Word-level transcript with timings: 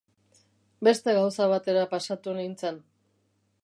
Beste 0.87 1.15
gauza 1.19 1.49
batera 1.53 1.87
pasatu 1.95 2.37
nintzen. 2.43 2.85